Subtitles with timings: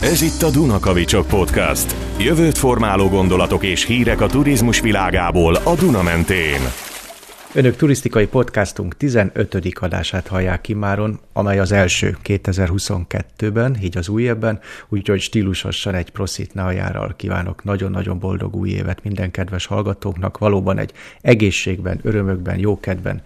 [0.00, 1.94] Ez itt a Dunakavicsok Podcast.
[2.18, 6.60] Jövőt formáló gondolatok és hírek a turizmus világából a Duna mentén.
[7.54, 9.56] Önök turisztikai podcastunk 15.
[9.80, 16.10] adását hallják ki máron, amely az első 2022-ben, így az új évben, úgyhogy stílusosan egy
[16.10, 23.22] proszit najáral kívánok nagyon-nagyon boldog új évet minden kedves hallgatóknak, valóban egy egészségben, örömökben, jókedben,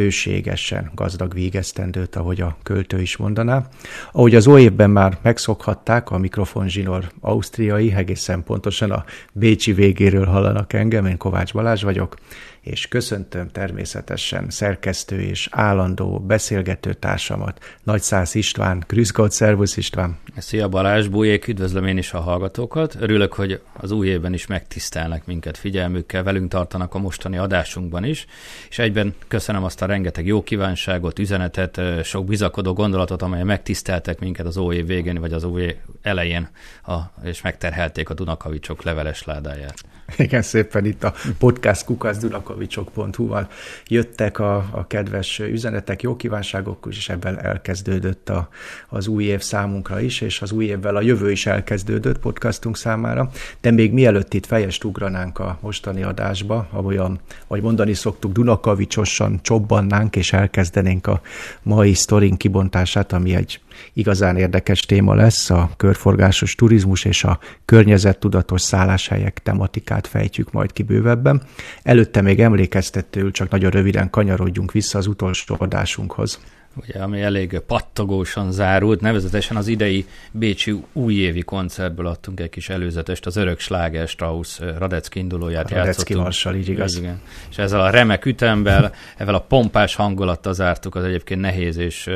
[0.00, 3.68] bőségesen gazdag végeztendőt, ahogy a költő is mondaná.
[4.12, 10.72] Ahogy az évben már megszokhatták, a mikrofon zsinor ausztriai, egészen pontosan a Bécsi végéről hallanak
[10.72, 12.16] engem, én Kovács Balázs vagyok,
[12.60, 18.84] és köszöntöm természetesen szerkesztő és állandó beszélgető társamat, Nagyszász István.
[18.86, 20.18] Grüß szervusz István!
[20.36, 22.96] Szia Balázs, Bújék, üdvözlöm én is a hallgatókat.
[23.00, 28.26] Örülök, hogy az új évben is megtisztelnek minket figyelmükkel, velünk tartanak a mostani adásunkban is,
[28.68, 34.46] és egyben köszönöm azt a rengeteg jó kívánságot, üzenetet, sok bizakodó gondolatot, amely megtiszteltek minket
[34.46, 36.48] az új év végén, vagy az új elején,
[36.82, 39.84] a, és megterhelték a Dunakavicsok leveles ládáját.
[40.16, 43.48] Igen, szépen itt a podcast kukaszdunakavicsok.hu-val
[43.86, 48.48] jöttek a, a kedves üzenetek, jó kívánságok, és ebben elkezdődött a,
[48.88, 53.30] az új év számunkra is, és az új évvel a jövő is elkezdődött podcastunk számára.
[53.60, 60.16] De még mielőtt itt fejest ugranánk a mostani adásba, ahogyan, vagy mondani szoktuk, Dunakavicsosan csobbannánk,
[60.16, 61.20] és elkezdenénk a
[61.62, 63.60] mai sztorink kibontását, ami egy
[63.92, 70.82] igazán érdekes téma lesz, a körforgásos turizmus és a környezettudatos szálláshelyek tematikát fejtjük majd ki
[70.82, 71.42] bővebben.
[71.82, 76.40] Előtte még emlékeztetőül csak nagyon röviden kanyarodjunk vissza az utolsó adásunkhoz
[76.80, 83.26] ugye, ami elég pattogósan zárult, nevezetesen az idei Bécsi újévi koncertből adtunk egy kis előzetest,
[83.26, 86.56] az örök sláger Strauss Radecki indulóját Radecki játszottunk.
[86.56, 86.96] így igaz.
[86.96, 87.20] Igen.
[87.50, 92.10] És ezzel a remek ütemben, ezzel a pompás hangulattal zártuk az egyébként nehéz és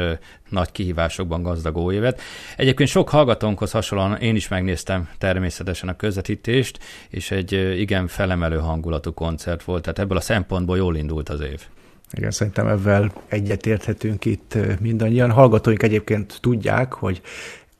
[0.49, 2.21] nagy kihívásokban gazdag évet.
[2.57, 9.13] Egyébként sok hallgatónkhoz hasonlóan én is megnéztem természetesen a közvetítést, és egy igen felemelő hangulatú
[9.15, 11.61] koncert volt, tehát ebből a szempontból jól indult az év.
[12.15, 15.31] Igen, szerintem ebben egyetérthetünk itt mindannyian.
[15.31, 17.21] Hallgatóink egyébként tudják, hogy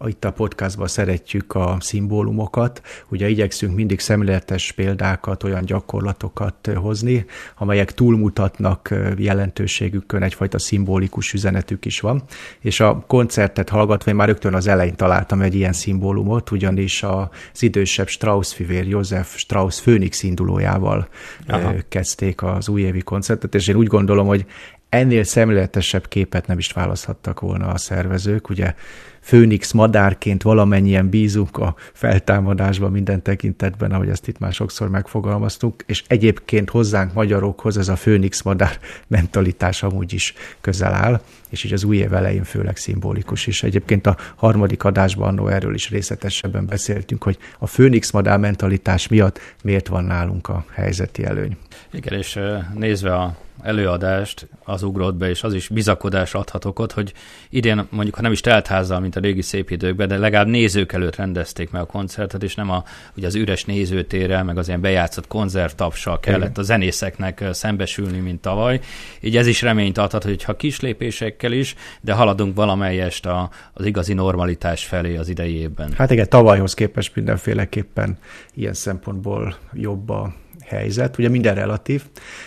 [0.07, 7.25] itt a podcastban szeretjük a szimbólumokat, ugye igyekszünk mindig szemléletes példákat, olyan gyakorlatokat hozni,
[7.57, 12.23] amelyek túlmutatnak jelentőségükön, egyfajta szimbolikus üzenetük is van,
[12.61, 17.63] és a koncertet hallgatva én már rögtön az elején találtam egy ilyen szimbólumot, ugyanis az
[17.63, 21.09] idősebb Strauss fivér József Strauss főnix indulójával
[21.47, 21.75] Aha.
[21.89, 24.47] kezdték az újévi koncertet, és én úgy gondolom, hogy
[24.95, 28.75] ennél szemléletesebb képet nem is választhattak volna a szervezők, ugye
[29.21, 36.05] főnix madárként valamennyien bízunk a feltámadásban minden tekintetben, ahogy ezt itt már sokszor megfogalmaztunk, és
[36.07, 41.85] egyébként hozzánk magyarokhoz ez a főnix madár mentalitás amúgy is közel áll, és így az
[41.85, 43.63] új év elején főleg szimbolikus is.
[43.63, 49.39] Egyébként a harmadik adásban annó erről is részletesebben beszéltünk, hogy a főnix madár mentalitás miatt
[49.63, 51.57] miért van nálunk a helyzeti előny.
[51.93, 52.39] Igen, és
[52.75, 57.13] nézve a előadást, az ugrott be, és az is bizakodás adhat okot, hogy
[57.51, 61.17] idén mondjuk, ha nem is teltházzal, mint a régi szép időkben, de legalább nézők előtt
[61.17, 62.85] rendezték meg a koncertet, és nem a,
[63.17, 68.81] ugye az üres nézőtérrel, meg az ilyen bejátszott konzervtapsal kellett a zenészeknek szembesülni, mint tavaly.
[69.21, 73.85] Így ez is reményt adhat, hogy ha kis lépésekkel is, de haladunk valamelyest a, az
[73.85, 75.93] igazi normalitás felé az idei évben.
[75.97, 78.19] Hát igen, tavalyhoz képest mindenféleképpen
[78.55, 80.33] ilyen szempontból jobb a
[80.67, 81.19] helyzet.
[81.19, 82.05] Ugye minden relatív.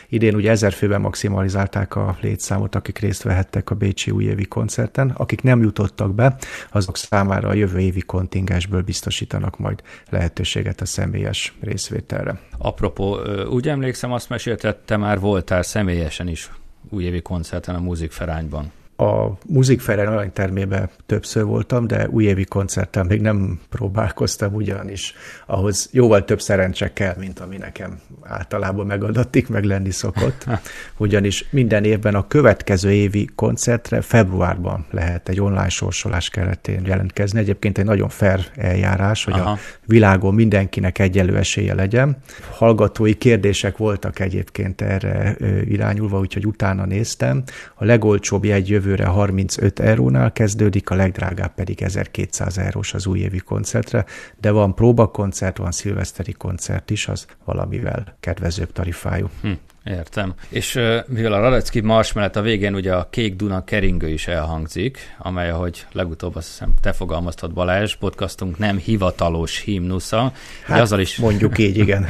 [0.10, 5.10] Idén ugye ezer főben maximalizálták a létszámot, akik részt vehettek a Bécsi újévi koncerten.
[5.10, 6.36] Akik nem jutottak be,
[6.72, 12.40] azok számára a jövő évi kontingensből biztosítanak majd lehetőséget a személyes részvételre.
[12.58, 13.20] Apropó,
[13.50, 16.52] úgy emlékszem, azt mesélted, te már voltál személyesen is
[16.90, 24.54] újévi koncerten a Ferányban a Muzikferen aranytermében többször voltam, de újévi koncerten még nem próbálkoztam
[24.54, 25.14] ugyanis.
[25.46, 30.46] Ahhoz jóval több szerencse kell, mint ami nekem általában megadatik, meg lenni szokott.
[30.98, 37.40] Ugyanis minden évben a következő évi koncertre februárban lehet egy online sorsolás keretén jelentkezni.
[37.40, 39.50] Egyébként egy nagyon fair eljárás, hogy Aha.
[39.50, 42.18] a világon mindenkinek egyelő esélye legyen.
[42.52, 45.36] Hallgatói kérdések voltak egyébként erre
[45.66, 47.44] irányulva, úgyhogy utána néztem.
[47.76, 53.40] A legolcsóbb jegy jövő jövőre 35 eurónál kezdődik, a legdrágább pedig 1200 eurós az újévi
[53.40, 54.06] koncertre,
[54.40, 59.30] de van próbakoncert, van szilveszteri koncert is, az valamivel kedvezőbb tarifájú.
[59.42, 59.52] Hm.
[59.90, 60.34] Értem.
[60.50, 65.16] És mivel a Radecki Mars mellett a végén ugye a Kék Duna keringő is elhangzik,
[65.18, 70.32] amely, ahogy legutóbb azt hiszem te fogalmaztad Balázs, podcastunk nem hivatalos himnusza.
[70.66, 72.08] Hát, azzal is, mondjuk így, igen.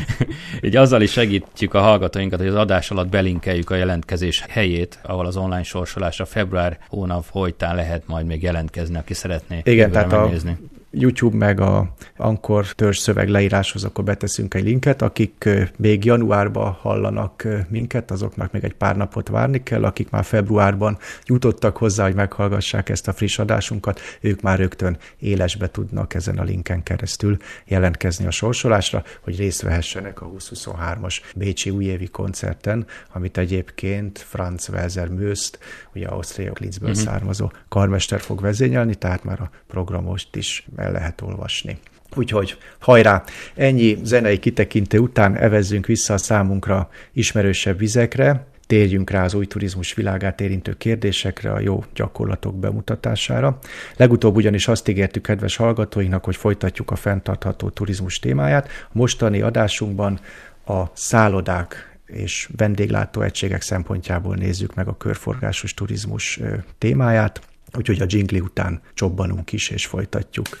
[0.66, 5.26] így azzal is segítjük a hallgatóinkat, hogy az adás alatt belinkeljük a jelentkezés helyét, ahol
[5.26, 10.50] az online sorsolásra február hónap folytán lehet majd még jelentkezni, aki szeretné igen, tehát megnézni.
[10.50, 15.02] A YouTube meg a Ankor törzs szöveg leíráshoz, akkor beteszünk egy linket.
[15.02, 20.98] Akik még januárban hallanak minket, azoknak még egy pár napot várni kell, akik már februárban
[21.24, 26.42] jutottak hozzá, hogy meghallgassák ezt a friss adásunkat, ők már rögtön élesbe tudnak ezen a
[26.42, 34.18] linken keresztül jelentkezni a sorsolásra, hogy részt vehessenek a 2023-as Bécsi újévi koncerten, amit egyébként
[34.18, 35.58] Franz Welser Mőszt,
[35.94, 37.04] ugye Ausztria Klitzből uh-huh.
[37.04, 41.78] származó karmester fog vezényelni, tehát már a programost is el lehet olvasni.
[42.14, 43.24] Úgyhogy hajrá!
[43.54, 49.94] Ennyi zenei kitekintő után evezzünk vissza a számunkra ismerősebb vizekre, térjünk rá az új turizmus
[49.94, 53.58] világát érintő kérdésekre, a jó gyakorlatok bemutatására.
[53.96, 58.68] Legutóbb ugyanis azt ígértük kedves hallgatóinknak, hogy folytatjuk a fenntartható turizmus témáját.
[58.92, 60.20] Mostani adásunkban
[60.66, 66.40] a szállodák és vendéglátó egységek szempontjából nézzük meg a körforgásos turizmus
[66.78, 67.40] témáját,
[67.76, 70.58] úgyhogy a jingli után csobbanunk is és folytatjuk.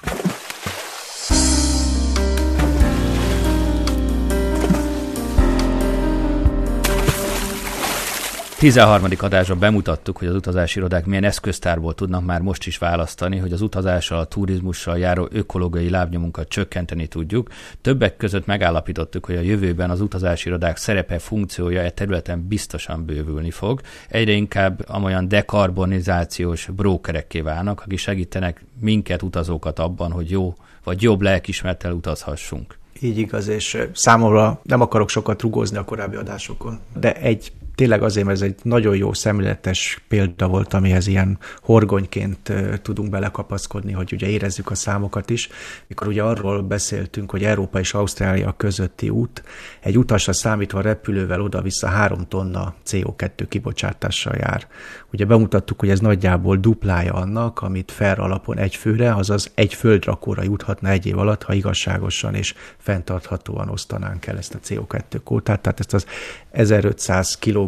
[8.58, 9.04] 13.
[9.18, 13.60] adásban bemutattuk, hogy az utazási irodák milyen eszköztárból tudnak már most is választani, hogy az
[13.60, 17.48] utazással, a turizmussal járó ökológiai lábnyomunkat csökkenteni tudjuk.
[17.80, 23.50] Többek között megállapítottuk, hogy a jövőben az utazási irodák szerepe, funkciója e területen biztosan bővülni
[23.50, 23.80] fog.
[24.08, 30.54] Egyre inkább amolyan dekarbonizációs brókerekké válnak, akik segítenek minket, utazókat abban, hogy jó
[30.84, 32.78] vagy jobb lelkismertel utazhassunk.
[33.00, 38.26] Így igaz, és számomra nem akarok sokat rugózni a korábbi adásokon, de egy tényleg azért,
[38.26, 42.52] mert ez egy nagyon jó szemléletes példa volt, amihez ilyen horgonyként
[42.82, 45.48] tudunk belekapaszkodni, hogy ugye érezzük a számokat is.
[45.86, 49.42] Mikor ugye arról beszéltünk, hogy Európa és Ausztrália közötti út,
[49.80, 54.66] egy utasra számítva repülővel oda-vissza három tonna CO2 kibocsátással jár.
[55.12, 60.42] Ugye bemutattuk, hogy ez nagyjából duplája annak, amit fel alapon egy főre, azaz egy földrakóra
[60.42, 65.60] juthatna egy év alatt, ha igazságosan és fenntarthatóan osztanánk el ezt a CO2 kótát.
[65.60, 66.06] Tehát ezt az
[66.50, 67.65] 1500 kg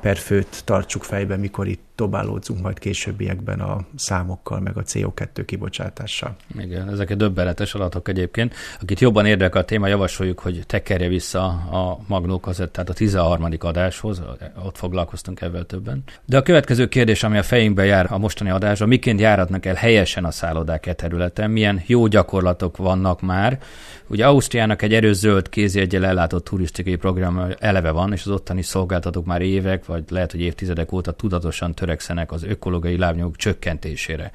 [0.00, 6.36] per főt tartsuk fejben, mikor itt dobálódzunk majd későbbiekben a számokkal, meg a CO2 kibocsátással.
[6.58, 8.54] Igen, ezek döbbenetes adatok egyébként.
[8.80, 13.48] Akit jobban érdekel a téma, javasoljuk, hogy tekerje vissza a magnókhoz, tehát a 13.
[13.58, 14.22] adáshoz,
[14.64, 16.02] ott foglalkoztunk ebben többen.
[16.26, 20.24] De a következő kérdés, ami a fejünkbe jár a mostani adásra, miként járatnak el helyesen
[20.24, 23.58] a szállodák e területen, milyen jó gyakorlatok vannak már.
[24.06, 29.24] Ugye Ausztriának egy erős zöld kézjegyel ellátott turisztikai program eleve van, és az ottani szolgáltatók
[29.24, 34.30] már évek, vagy lehet, hogy évtizedek óta tudatosan törekednek törekszenek az ökológiai lábnyomok csökkentésére.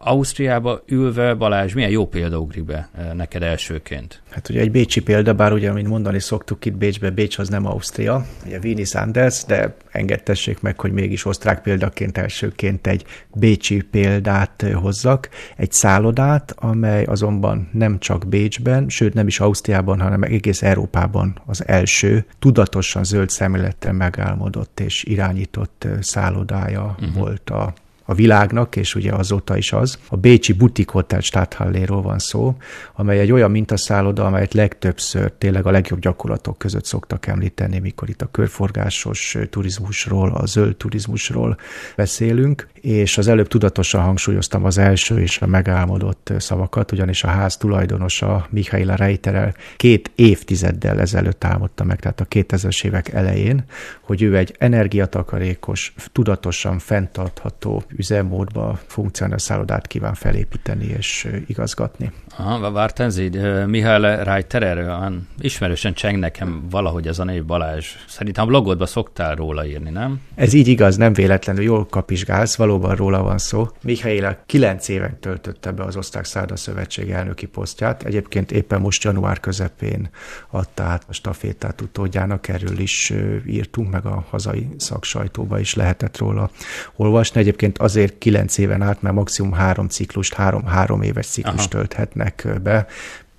[0.00, 4.22] Ausztriába ülve, Balázs, milyen jó példa ugrik be eh, neked elsőként?
[4.30, 7.66] Hát ugye egy bécsi példa, bár ugye, mint mondani szoktuk itt Bécsbe, Bécs az nem
[7.66, 13.04] Ausztria, ugye Vini Sanders, de engedtessék meg, hogy mégis osztrák példaként elsőként egy
[13.34, 20.00] bécsi példát eh, hozzak, egy szállodát, amely azonban nem csak Bécsben, sőt nem is Ausztriában,
[20.00, 27.14] hanem egész Európában az első tudatosan zöld szemlélettel megálmodott és irányított eh, szállodája uh-huh.
[27.14, 27.74] volt a
[28.10, 29.98] a világnak, és ugye azóta is az.
[30.08, 32.56] A Bécsi Butik Hotel Stadthalléról van szó,
[32.94, 38.22] amely egy olyan mintaszálloda, amelyet legtöbbször tényleg a legjobb gyakorlatok között szoktak említeni, mikor itt
[38.22, 41.56] a körforgásos turizmusról, a zöld turizmusról
[41.96, 47.56] beszélünk, és az előbb tudatosan hangsúlyoztam az első és a megálmodott szavakat, ugyanis a ház
[47.56, 53.64] tulajdonosa Michaela Reiterel két évtizeddel ezelőtt álmodta meg, tehát a 2000-es évek elején,
[54.00, 62.12] hogy ő egy energiatakarékos, tudatosan fenntartható üzemmódba funkcionáló szállodát kíván felépíteni és igazgatni.
[62.40, 67.86] Aha, Vártenzid, Mihály Reiterer, ismerősen cseng nekem valahogy ez a név Balázs.
[68.08, 70.20] Szerintem a blogodba szoktál róla írni, nem?
[70.34, 73.68] Ez így igaz, nem véletlenül jól kapizsgálsz, valóban róla van szó.
[73.82, 78.02] Mihály kilenc éven töltötte be az Osztrák Szálda Szövetség elnöki posztját.
[78.02, 80.08] Egyébként éppen most január közepén
[80.50, 83.12] adta át a stafétát utódjának, erről is
[83.46, 86.50] írtunk, meg a hazai szaksajtóba is lehetett róla
[86.96, 87.40] olvasni.
[87.40, 92.84] Egyébként azért kilenc éven át, mert maximum három ciklust, három, három éves ciklust tölthetnek be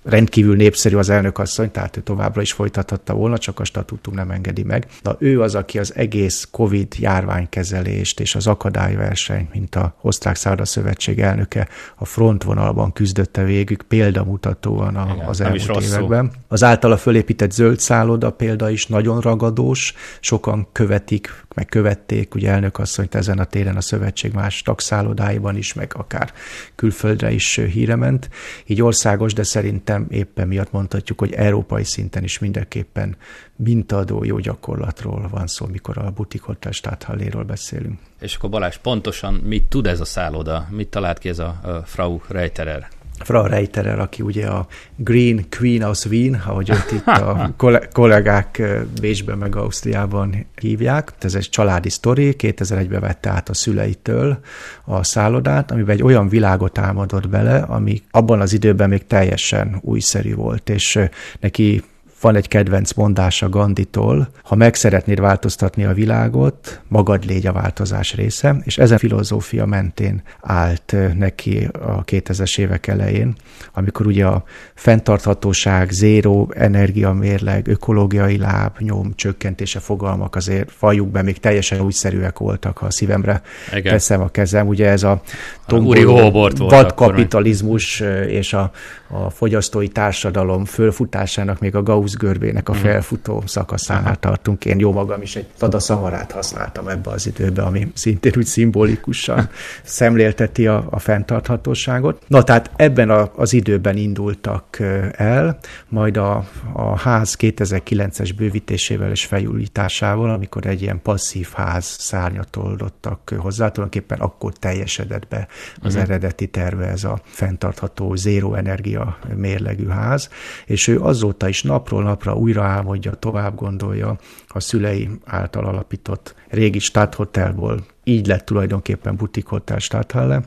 [0.02, 4.30] rendkívül népszerű az elnök asszony, tehát ő továbbra is folytathatta volna, csak a statutum nem
[4.30, 4.86] engedi meg.
[5.02, 10.64] De ő az, aki az egész COVID járványkezelést és az akadályverseny, mint a Osztrák Szálda
[10.64, 16.30] Szövetség elnöke a frontvonalban küzdötte végük példamutatóan a, Igen, az elmúlt években.
[16.32, 16.38] Szó.
[16.48, 22.78] Az általa fölépített zöld szálloda példa is nagyon ragadós, sokan követik, meg követték, ugye elnök
[22.78, 26.32] asszonyt ezen a téren a szövetség más tagszállodáiban is, meg akár
[26.74, 28.28] külföldre is híre ment.
[28.66, 33.16] Így országos, de szerint szerintem éppen miatt mondhatjuk, hogy európai szinten is mindenképpen
[33.56, 37.98] mintaadó jó gyakorlatról van szó, mikor a butik hotel státhalléről beszélünk.
[38.20, 40.66] És akkor Balázs, pontosan mit tud ez a szálloda?
[40.70, 42.88] Mit talált ki ez a, a Frau Reiterer?
[43.24, 47.54] Frau Reiterer, aki ugye a Green Queen of Wien, ahogy őt itt a
[47.92, 48.62] kollégák
[49.00, 51.12] Bécsben meg Ausztriában hívják.
[51.20, 54.38] Ez egy családi sztori, 2001-ben vette át a szüleitől
[54.84, 60.34] a szállodát, amiben egy olyan világot álmodott bele, ami abban az időben még teljesen újszerű
[60.34, 60.98] volt, és
[61.40, 61.82] neki
[62.20, 68.14] van egy kedvenc mondása Ganditól, ha meg szeretnéd változtatni a világot, magad légy a változás
[68.14, 73.34] része, és ezen filozófia mentén állt neki a 2000-es évek elején,
[73.72, 81.38] amikor ugye a fenntarthatóság, zéró energiamérleg, ökológiai láb, nyom, csökkentése fogalmak azért fajuk be még
[81.38, 83.42] teljesen újszerűek voltak, ha a szívemre
[83.74, 83.92] Igen.
[83.92, 84.66] teszem a kezem.
[84.66, 85.22] Ugye ez a
[85.66, 88.70] tomboló vadkapitalizmus és a,
[89.12, 92.80] a fogyasztói társadalom fölfutásának még a Gauss görbének a mhm.
[92.80, 94.64] felfutó szakaszánál tartunk.
[94.64, 95.46] Én jó magam is egy
[95.78, 99.48] szavarát használtam ebbe az időbe, ami szintén úgy szimbolikusan
[99.82, 102.22] szemlélteti a, a fenntarthatóságot.
[102.26, 104.78] Na tehát ebben a, az időben indultak
[105.12, 112.56] el, majd a, a ház 2009-es bővítésével és felújításával, amikor egy ilyen passzív ház szárnyat
[112.56, 115.48] oldottak hozzá, tulajdonképpen akkor teljesedett be
[115.82, 116.02] az uh-huh.
[116.02, 118.99] eredeti terve, ez a fenntartható zéró energia
[119.34, 120.30] mérlegű ház,
[120.66, 124.16] és ő azóta is napról napra újra álmodja, tovább gondolja
[124.52, 130.42] a szülei által alapított régi Stadthotelból így lett tulajdonképpen Butik Hotel Stadthalle,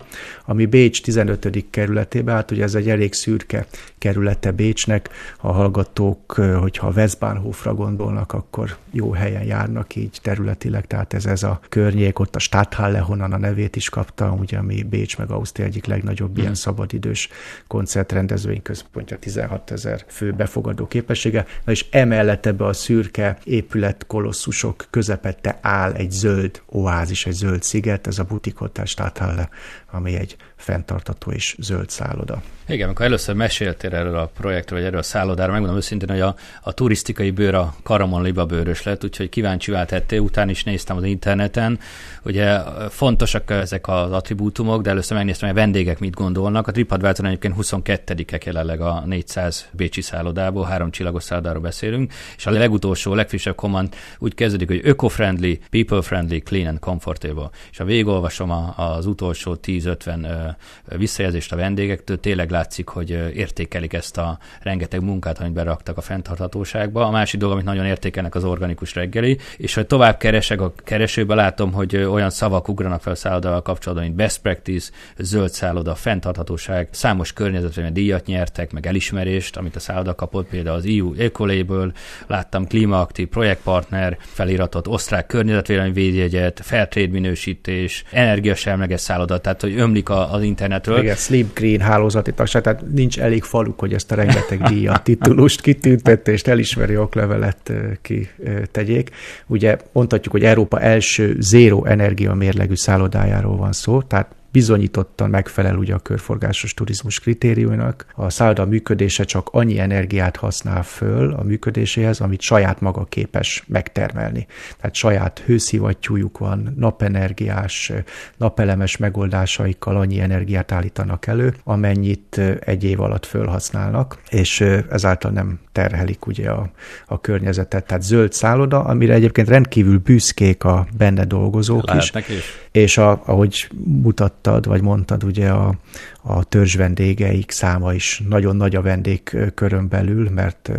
[0.45, 1.65] ami Bécs 15.
[1.69, 3.65] kerületébe, hát ugye ez egy elég szürke
[3.97, 11.25] kerülete Bécsnek, a hallgatók, hogyha Westbahnhofra gondolnak, akkor jó helyen járnak így területileg, tehát ez,
[11.25, 15.31] ez a környék, ott a Stadthalle, honnan a nevét is kapta, ugye, ami Bécs meg
[15.31, 16.41] Ausztria egyik legnagyobb mm.
[16.41, 17.29] ilyen szabadidős
[17.67, 24.85] koncertrendezvény központja, 16 ezer fő befogadó képessége, na és emellett ebbe a szürke épület kolosszusok
[24.89, 29.49] közepette áll egy zöld oázis, egy zöld sziget, ez a Butik Hotel Stadthalle,
[29.91, 32.41] ami egy fenntartató és zöld szálloda.
[32.67, 36.35] Igen, amikor először meséltél erről a projektről, vagy erről a szállodáról, megmondom őszintén, hogy a,
[36.61, 41.03] a turisztikai bőr a Karamon Liba bőrös lett, úgyhogy kíváncsi váltettél, utána is néztem az
[41.03, 41.79] interneten.
[42.25, 46.67] Ugye fontosak ezek az attribútumok, de először megnéztem, hogy a vendégek mit gondolnak.
[46.67, 52.51] A TripAdvisor egyébként 22-ek jelenleg a 400 bécsi szállodából, három csillagos szállodáról beszélünk, és a
[52.51, 57.49] legutolsó, legfrissebb command úgy kezdődik, hogy eco-friendly, people-friendly, clean and comfortable.
[57.71, 60.52] És ha a, az utolsó 10-50
[60.97, 67.05] visszajelzést a vendégektől, tényleg látszik, hogy értékelik ezt a rengeteg munkát, amit beraktak a fenntarthatóságba.
[67.05, 71.35] A másik dolog, amit nagyon értékelnek, az organikus reggeli, és hogy tovább keresek a keresőbe,
[71.35, 76.87] látom, hogy olyan szavak ugranak fel a szállodával kapcsolatban, mint best practice, zöld szálloda, fenntarthatóság,
[76.91, 81.93] számos környezetvédelmi díjat nyertek, meg elismerést, amit a szálloda kapott, például az EU Ecolabel,
[82.27, 90.33] láttam klímaaktív projektpartner feliratot, osztrák környezetvédelmi védjegyet, Fairtrade minősítés, energiasemleges szálloda, tehát hogy ömlik a,
[90.43, 90.99] az internetről.
[90.99, 95.61] Igen, Sleep Green hálózati tagság, tehát nincs elég faluk, hogy ezt a rengeteg díjat, titulust,
[95.61, 97.71] kitüntetést, elismeri oklevelet
[98.01, 99.09] kitegyék.
[99.47, 105.93] Ugye mondhatjuk, hogy Európa első zéró energia mérlegű szállodájáról van szó, tehát bizonyítottan megfelel ugye
[105.93, 108.05] a körforgásos turizmus kritériumnak.
[108.15, 114.47] A szálloda működése csak annyi energiát használ föl a működéséhez, amit saját maga képes megtermelni.
[114.77, 117.91] Tehát saját hőszivattyújuk van, napenergiás,
[118.37, 126.25] napelemes megoldásaikkal annyi energiát állítanak elő, amennyit egy év alatt fölhasználnak, és ezáltal nem terhelik
[126.25, 126.71] ugye a,
[127.07, 127.85] a környezetet.
[127.85, 132.35] Tehát zöld szálloda, amire egyébként rendkívül büszkék a benne dolgozók Lehetnek is.
[132.35, 132.62] is.
[132.73, 135.75] És a, ahogy mutat mutattad, vagy mondtad, ugye a,
[136.21, 140.71] a törzs vendégeik száma is nagyon nagy a vendégkörön belül, mert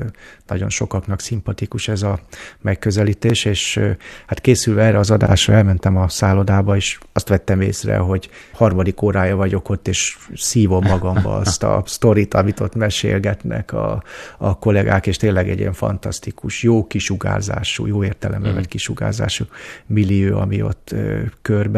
[0.46, 2.20] nagyon sokaknak szimpatikus ez a
[2.60, 3.80] megközelítés, és
[4.26, 9.36] hát készülve erre az adásra elmentem a szállodába, és azt vettem észre, hogy harmadik órája
[9.36, 14.02] vagyok ott, és szívom magamba azt a sztorit, amit ott mesélgetnek a,
[14.38, 18.60] a kollégák, és tényleg egy ilyen fantasztikus, jó kisugárzású, jó értelemben mm.
[18.68, 19.44] kisugárzású
[19.86, 20.94] millió, ami ott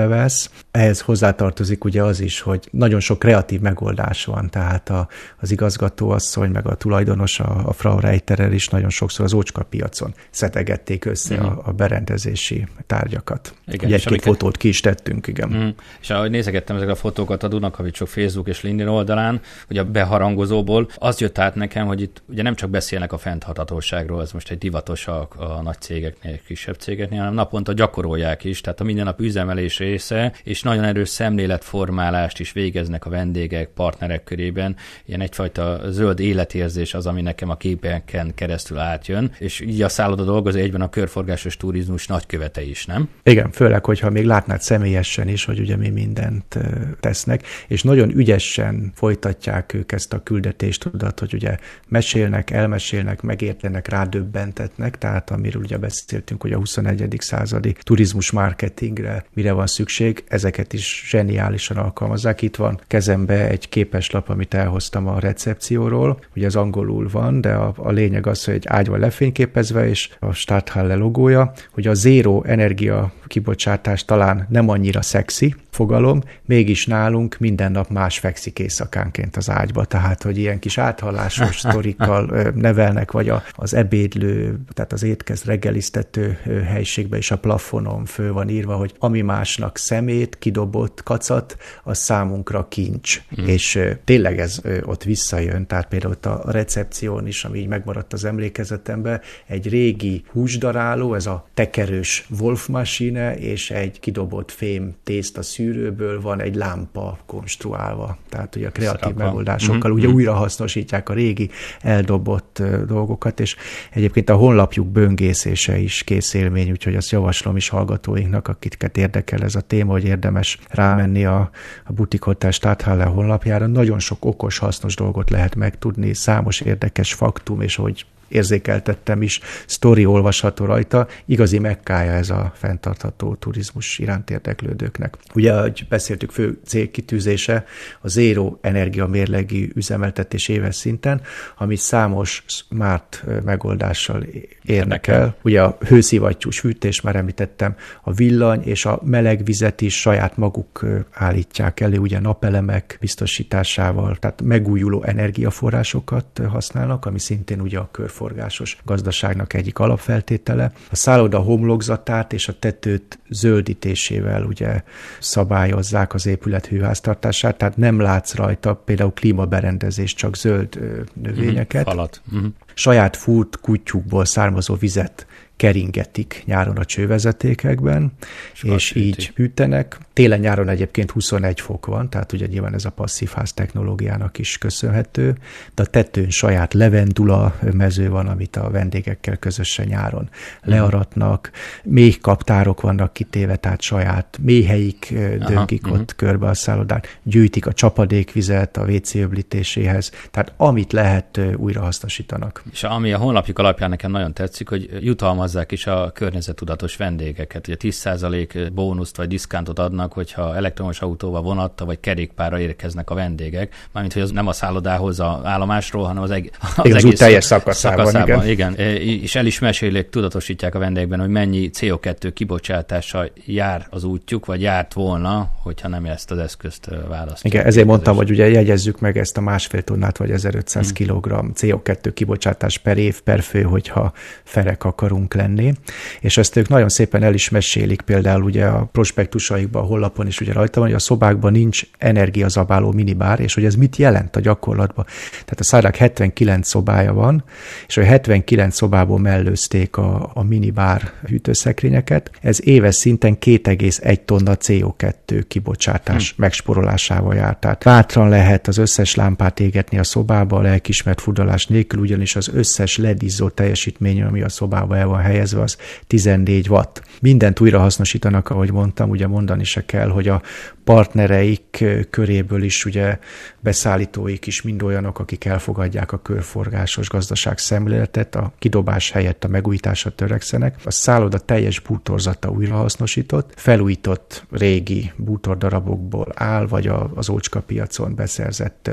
[0.06, 0.50] körbevesz.
[0.70, 5.08] Ehhez hozzátartozik ugye az is, hogy nagyon sok kreatív megoldás van, tehát a,
[5.40, 10.14] az igazgatóasszony, meg a tulajdonos, a, a Frau Reiterer is nagyon sokszor az ócska piacon
[10.30, 11.44] szetegették össze mm.
[11.44, 13.54] a, a berendezési tárgyakat.
[13.66, 14.26] Igen, egy-két amiket...
[14.26, 15.48] fotót ki is tettünk, igen.
[15.48, 15.68] Mm.
[16.00, 20.88] És ahogy nézegettem ezeket a fotókat a Dunakavicsok Facebook és LinkedIn oldalán, ugye a beharangozóból,
[20.96, 24.58] az jött át nekem, hogy itt ugye nem csak beszélnek a fenntarthatóságról, ez most egy
[24.58, 29.20] divatos a, a nagy cégeknél, kisebb cégeknél, hanem naponta gyakorolják is, tehát a minden nap
[29.20, 34.76] üzemelés része, és nagyon erős szemlélet képletformálást is végeznek a vendégek, partnerek körében.
[35.04, 40.24] Ilyen egyfajta zöld életérzés az, ami nekem a képeken keresztül átjön, és így a szálloda
[40.24, 43.08] dolgozó egyben a körforgásos turizmus nagykövete is, nem?
[43.22, 46.58] Igen, főleg, hogyha még látnád személyesen is, hogy ugye mi mindent
[47.00, 51.56] tesznek, és nagyon ügyesen folytatják ők ezt a küldetést, tudat, hogy ugye
[51.88, 57.16] mesélnek, elmesélnek, megértenek, rádöbbentetnek, tehát amiről ugye beszéltünk, hogy a 21.
[57.18, 59.85] századi turizmus marketingre mire van szükség,
[60.28, 62.42] ezeket is zseniálisan alkalmazzák.
[62.42, 67.72] Itt van kezembe egy képeslap, amit elhoztam a recepcióról, ugye az angolul van, de a,
[67.76, 72.44] a lényeg az, hogy egy ágy van lefényképezve, és a Starthalle logója, hogy a zéró
[72.46, 79.50] energia kibocsátás talán nem annyira szexi fogalom, mégis nálunk minden nap más fekszik éjszakánként az
[79.50, 85.46] ágyba, tehát hogy ilyen kis áthallásos sztorikkal nevelnek, vagy a, az ebédlő, tehát az étkezd
[85.46, 91.99] reggeliztető helyiségbe is a plafonon fő van írva, hogy ami másnak szemét, kidobott kacat, az
[91.99, 93.21] számunkra kincs.
[93.40, 93.45] Mm.
[93.47, 98.25] És tényleg ez ott visszajön, tehát például ott a recepción is, ami így megmaradt az
[98.25, 106.21] emlékezetemben, egy régi húsdaráló, ez a tekerős Wolf Machine, és egy kidobott fém tészta szűrőből
[106.21, 108.18] van egy lámpa konstruálva.
[108.28, 109.25] Tehát ugye a kreatív Szerapa.
[109.25, 109.99] megoldásokkal mm-hmm.
[109.99, 113.56] ugye újra hasznosítják a régi eldobott dolgokat, és
[113.92, 119.54] egyébként a honlapjuk böngészése is kész élmény, úgyhogy azt javaslom is hallgatóinknak, akiket érdekel ez
[119.54, 121.50] a téma, hogy érdemes rámenni a,
[121.85, 123.66] a Butikhotel Stadthalle honlapjára.
[123.66, 130.04] Nagyon sok okos, hasznos dolgot lehet megtudni, számos érdekes faktum, és hogy érzékeltettem is, sztori
[130.04, 135.16] olvasható rajta, igazi mekkája ez a fenntartható turizmus iránt érdeklődőknek.
[135.35, 137.64] Ugye, ahogy beszéltük, fő célkitűzése
[138.00, 141.21] a zéró energia mérlegi üzemeltetés éves szinten,
[141.59, 144.26] ami számos smart megoldással
[144.62, 145.37] érnek el.
[145.42, 150.85] Ugye a hőszivattyús fűtés, már említettem, a villany és a meleg vizet is saját maguk
[151.12, 158.76] állítják elő, ugye napelemek biztosításával, tehát megújuló energiaforrásokat használnak, ami szintén ugye a kör körforgásos
[158.85, 160.73] gazdaságnak egyik alapfeltétele.
[160.90, 164.82] A szálloda homlokzatát és a tetőt zöldítésével ugye
[165.20, 170.78] szabályozzák az épület hőháztartását, tehát nem látsz rajta például klímaberendezés, csak zöld
[171.23, 171.87] növényeket.
[171.87, 172.23] Mm, falat.
[172.37, 172.46] Mm.
[172.75, 178.12] Saját furt kutyukból származó vizet keringetik nyáron a csővezetékekben,
[178.52, 179.99] és, és így hűtenek.
[180.16, 185.36] Télen-nyáron egyébként 21 fok van, tehát ugye nyilván ez a passzív ház technológiának is köszönhető,
[185.74, 190.28] de a tetőn saját levendula mező van, amit a vendégekkel közösen nyáron
[190.62, 191.50] learatnak,
[191.84, 195.14] mély kaptárok vannak kitéve, tehát saját mélyhelyik
[195.46, 196.16] döngik Aha, ott uh-huh.
[196.16, 202.62] körbe a szállodán, gyűjtik a csapadékvizet a WC öblítéséhez, tehát amit lehet újra hasznosítanak.
[202.72, 207.66] És ami a honlapjuk alapján nekem nagyon tetszik, hogy jutalmaz jutalmazzák is a környezetudatos vendégeket.
[207.68, 213.75] Ugye 10% bónuszt vagy diszkántot adnak, hogyha elektromos autóval, vonatta vagy kerékpára érkeznek a vendégek.
[213.92, 217.19] Mármint, hogy az nem a szállodához, a állomásról, hanem az, eg- az, igen, az egész
[217.19, 218.06] teljes szakaszában.
[218.06, 218.73] szakaszában igen.
[218.73, 218.86] igen.
[219.23, 224.60] És el is mesélik, tudatosítják a vendégben, hogy mennyi CO2 kibocsátása jár az útjuk, vagy
[224.60, 227.54] járt volna, hogyha nem ezt az eszközt választják.
[227.54, 231.21] Igen, ezért mondtam, hogy ugye jegyezzük meg ezt a másfél tonnát, vagy 1500 hmm.
[231.21, 234.12] kg CO2 kibocsátás per év, per fő, hogyha
[234.45, 235.73] ferek akarunk lenni,
[236.21, 240.52] és ezt ők nagyon szépen el is mesélik, például ugye a prospektusaikban, hollapon is ugye
[240.52, 245.04] rajta van, hogy a szobákban nincs energiazabáló minibár, és hogy ez mit jelent a gyakorlatban.
[245.30, 247.45] Tehát a szállák 79 szobája van,
[247.87, 252.30] és a 79 szobából mellőzték a, a minibár hűtőszekrényeket.
[252.41, 256.41] Ez éves szinten 2,1 tonna CO2 kibocsátás hm.
[256.41, 257.56] megsporolásával jár.
[257.59, 262.50] Tehát bátran lehet az összes lámpát égetni a szobába, a lelkismert fudalás nélkül, ugyanis az
[262.52, 267.02] összes ledizzó teljesítmény, ami a szobába el van helyezve, az 14 watt.
[267.21, 270.42] Mindent újra hasznosítanak, ahogy mondtam, ugye mondani se kell, hogy a
[270.84, 273.18] partnereik köréből is ugye
[273.60, 280.10] beszállítóik is mind olyanok, akik elfogadják a körforgásos gazdaság szemléletet, a kidobás helyett a megújításra
[280.10, 280.75] törekszenek.
[280.84, 288.90] A szálloda teljes bútorzata újrahasznosított, felújított régi bútordarabokból áll, vagy az ócska piacon beszerzett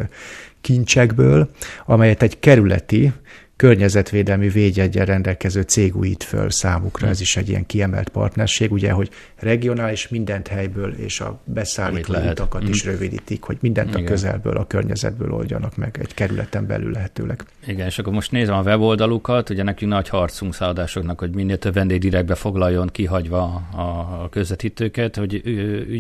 [0.61, 1.49] kincsekből,
[1.85, 3.13] amelyet egy kerületi
[3.55, 7.07] környezetvédelmi védjegyen rendelkező cég újít föl számukra.
[7.07, 12.69] Ez is egy ilyen kiemelt partnerség, ugye, hogy regionális mindent helyből és a beszállító utakat
[12.69, 12.89] is mm.
[12.89, 14.03] rövidítik, hogy mindent Igen.
[14.03, 17.43] a közelből, a környezetből oldjanak meg egy kerületen belül lehetőleg.
[17.65, 21.73] Igen, és akkor most nézem a weboldalukat, ugye nekünk nagy harcunk szállodásoknak, hogy minél több
[21.73, 23.43] vendég direktbe foglaljon, kihagyva
[23.75, 25.41] a közvetítőket, hogy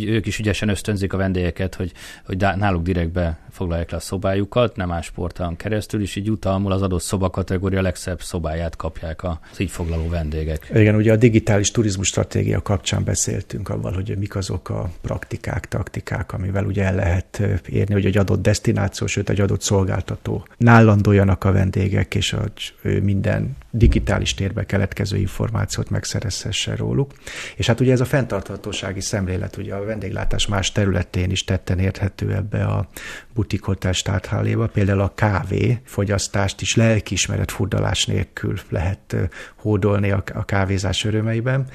[0.07, 1.91] ők is ügyesen ösztönzik a vendégeket, hogy,
[2.25, 6.81] hogy náluk direktbe foglalják le a szobájukat, nem más portálon keresztül, és így jutalmul az
[6.81, 10.69] adott szobakat kategória legszebb szobáját kapják az így foglaló vendégek.
[10.73, 16.33] Igen, ugye a digitális turizmus stratégia kapcsán beszéltünk abban, hogy mik azok a praktikák, taktikák,
[16.33, 21.51] amivel ugye el lehet érni, hogy egy adott destináció, sőt egy adott szolgáltató nállandoljanak a
[21.51, 27.11] vendégek, és hogy minden digitális térbe keletkező információt megszerezhesse róluk.
[27.55, 32.33] És hát ugye ez a fenntarthatósági szemlélet, ugye a vendéglátás más területén is tetten érthető
[32.33, 32.89] ebbe a
[33.33, 39.15] butikhotel státháléba, például a kávé fogyasztást is lelkiismeret furdalás nélkül lehet
[39.55, 41.67] hódolni a kávézás örömeiben.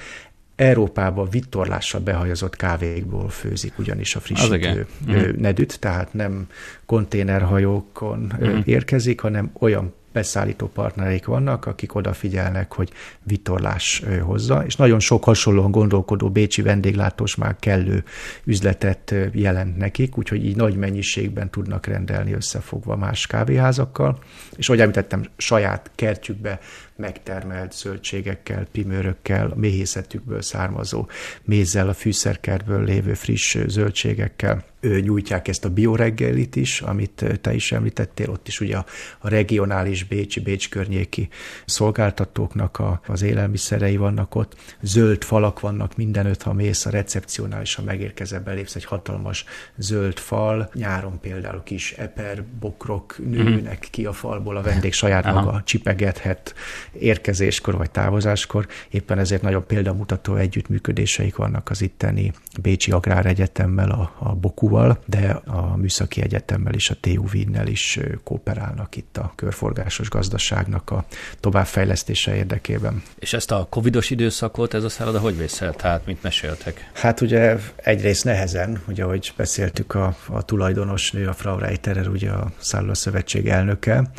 [0.56, 5.40] Európában vitorlással behajazott kávékból főzik ugyanis a frissítő mhm.
[5.40, 6.46] nedűt, tehát nem
[6.86, 8.58] konténerhajókon mm.
[8.64, 12.90] érkezik, hanem olyan beszállító partnereik vannak, akik odafigyelnek, hogy
[13.22, 18.04] vitorlás hozza, és nagyon sok hasonlóan gondolkodó bécsi vendéglátós már kellő
[18.44, 24.18] üzletet jelent nekik, úgyhogy így nagy mennyiségben tudnak rendelni összefogva más kávéházakkal,
[24.56, 26.58] és ahogy említettem, saját kertjükbe
[26.98, 31.08] megtermelt zöldségekkel, primőrökkel, a méhészetükből származó
[31.44, 34.64] mézzel, a fűszerkertből lévő friss zöldségekkel.
[34.80, 38.84] Nyújtják ezt a bioreggelit is, amit te is említettél, ott is ugye a,
[39.18, 41.28] a regionális Bécsi, Bécs környéki
[41.64, 47.74] szolgáltatóknak a, az élelmiszerei vannak ott, zöld falak vannak mindenütt, ha mész a recepciónál, és
[47.74, 49.44] ha megérkezel, belépsz egy hatalmas
[49.76, 55.40] zöld fal, nyáron például kis eper, bokrok nőnek ki a falból, a vendég saját Aha.
[55.40, 56.54] maga csipegethet
[56.92, 64.34] érkezéskor vagy távozáskor, éppen ezért nagyon példamutató együttműködéseik vannak az itteni Bécsi Agráregyetemmal, a, a
[64.34, 70.08] Boku Bakuval, de a Műszaki Egyetemmel és a TU Winnel is kooperálnak itt a körforgásos
[70.08, 71.04] gazdaságnak a
[71.40, 73.02] továbbfejlesztése érdekében.
[73.18, 75.76] És ezt a covidos időszakot ez a szálloda hogy vészelt?
[75.76, 76.90] Tehát mit meséltek?
[76.94, 82.30] Hát ugye egyrészt nehezen, ugye ahogy beszéltük a, a tulajdonos nő, a Frau Reiterer, ugye
[82.30, 84.10] a Szálloda Szövetség elnöke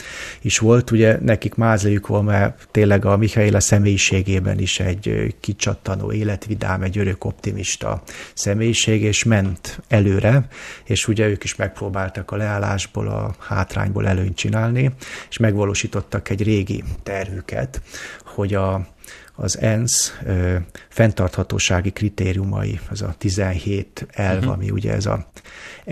[0.42, 6.82] is volt, ugye nekik mázliuk volt, mert tényleg a Michaela személyiségében is egy kicsattanó, életvidám,
[6.82, 10.48] egy örök optimista személyiség, és ment előre,
[10.84, 14.92] és ugye ők is megpróbáltak a leállásból, a hátrányból előnyt csinálni,
[15.30, 17.82] és megvalósítottak egy régi tervüket,
[18.24, 18.88] hogy a,
[19.36, 20.56] az ENSZ ö,
[20.90, 24.54] fenntarthatósági kritériumai, az a 17 elv, uh-huh.
[24.54, 25.32] ami ugye ez a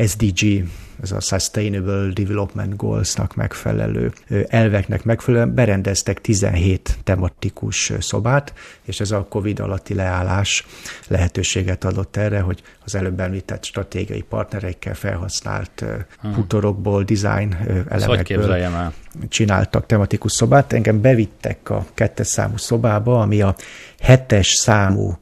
[0.05, 0.63] SDG
[1.01, 4.13] ez a Sustainable Development Goals-nak megfelelő
[4.47, 10.65] elveknek megfelelően berendeztek 17 tematikus szobát, és ez a COVID alatti leállás
[11.07, 15.85] lehetőséget adott erre, hogy az előbb említett stratégiai partnereikkel felhasznált
[16.21, 16.33] hmm.
[16.33, 17.55] futorokból, design
[17.89, 18.91] elemekből
[19.29, 20.73] csináltak tematikus szobát.
[20.73, 23.55] Engem bevittek a kettes számú szobába, ami a
[23.99, 25.17] hetes számú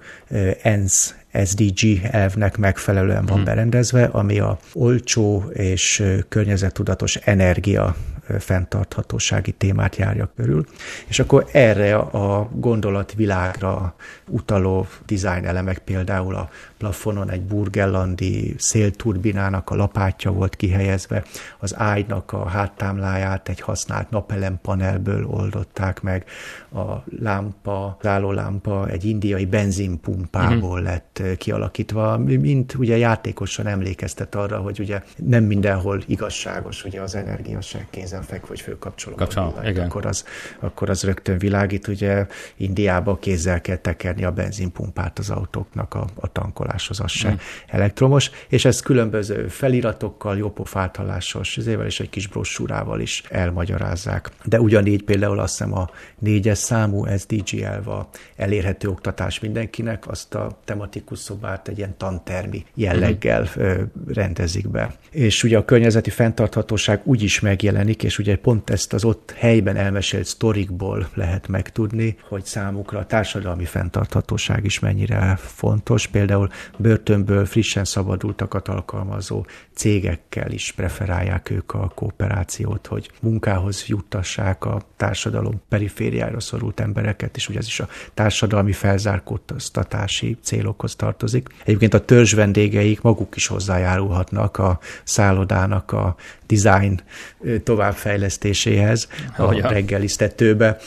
[0.62, 3.46] ENSZ SDG elvnek megfelelően van hmm.
[3.46, 7.96] berendezve, ami a olcsó és környezettudatos energia
[8.40, 10.66] fenntarthatósági témát járja körül.
[11.08, 13.96] És akkor erre a gondolatvilágra
[14.28, 21.24] utaló design elemek, például a plafonon egy burgellandi szélturbinának a lapátja volt kihelyezve,
[21.60, 26.26] az ágynak a háttámláját egy használt napelempanelből oldották meg,
[26.74, 30.86] a lámpa, állólámpa egy indiai benzinpumpából mm-hmm.
[30.86, 37.16] lett kialakítva, mint ugye játékosan emlékeztet arra, hogy ugye nem mindenhol igazságos ugye az
[38.16, 39.16] energia se kézenfekvő, vagy főkapcsoló.
[39.86, 40.26] Akkor az,
[40.60, 42.26] akkor az rögtön világít, ugye
[42.56, 47.36] Indiába kézzel kell tekerni a benzinpumpát az autóknak a, a tankoláshoz, az se mm.
[47.68, 54.30] elektromos, és ezt különböző feliratokkal, jópofáltalásos, ezével és egy kis brossúrával is elmagyarázzák.
[54.44, 60.60] De ugyanígy például azt hiszem a négyes számú SDG elva elérhető oktatás mindenkinek, azt a
[60.64, 63.82] tematikus szobát egy ilyen tantermi jelleggel mm.
[64.08, 64.94] rendezik be.
[65.12, 69.76] És ugye a környezeti fenntarthatóság úgy is megjelenik, és ugye pont ezt az ott helyben
[69.76, 76.08] elmesélt sztorikból lehet megtudni, hogy számukra a társadalmi fenntarthatóság is mennyire fontos.
[76.08, 84.82] Például börtönből frissen szabadultakat alkalmazó cégekkel is preferálják ők a kooperációt, hogy munkához juttassák a
[84.96, 91.50] társadalom perifériára szorult embereket, és ugye ez is a társadalmi felzárkóztatási célokhoz tartozik.
[91.64, 96.16] Egyébként a törzs vendégeik maguk is hozzájárulhatnak a szállodának a
[96.48, 97.02] design
[97.96, 100.78] továbbfejlesztéséhez a reggelisztetőbe.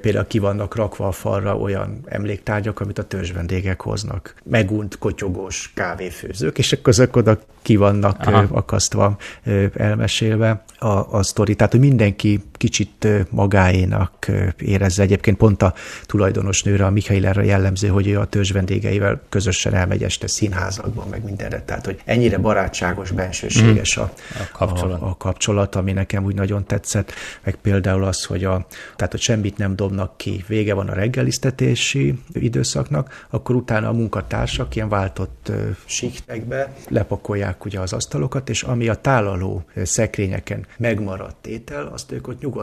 [0.00, 4.34] Például ki vannak rakva a falra olyan emléktárgyak, amit a törzs vendégek hoznak.
[4.44, 8.46] Megunt kotyogós kávéfőzők, és akkor azok oda ki vannak Aha.
[8.50, 9.16] akasztva,
[9.74, 11.54] elmesélve a, a sztori.
[11.54, 15.02] Tehát, hogy mindenki kicsit magáénak érezze.
[15.02, 15.74] Egyébként pont a
[16.06, 21.08] tulajdonos nőre, a Michael erre jellemző, hogy ő a törzs vendégeivel közösen elmegy este színházakban,
[21.08, 21.62] meg mindenre.
[21.62, 25.02] Tehát, hogy ennyire barátságos, bensőséges a, a, kapcsolat.
[25.02, 27.12] A, a kapcsolat, ami nekem úgy nagyon tetszett.
[27.42, 32.18] Meg például az, hogy, a, tehát, hogy semmit nem dobnak ki, vége van a reggelisztetési
[32.32, 35.52] időszaknak, akkor utána a munkatársak ilyen váltott
[35.84, 42.40] síktekbe lepakolják ugye az asztalokat, és ami a tálaló szekrényeken megmaradt étel, azt ők ott
[42.40, 42.53] nyugodtan